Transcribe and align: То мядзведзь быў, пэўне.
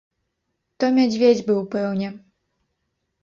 То 0.83 0.89
мядзведзь 0.95 1.45
быў, 1.49 1.59
пэўне. 1.75 2.09